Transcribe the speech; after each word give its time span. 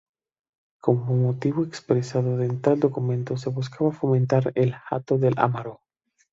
Como 0.79 1.15
motivo 1.15 1.63
expresado 1.63 2.41
en 2.41 2.59
tal 2.59 2.79
documento 2.79 3.37
se 3.37 3.49
buscaba 3.51 3.91
fomentar 3.91 4.51
el 4.55 4.73
Hato 4.89 5.19
de 5.19 5.31
Amaro. 5.37 5.81